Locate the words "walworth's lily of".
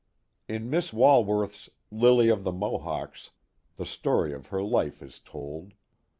0.91-2.43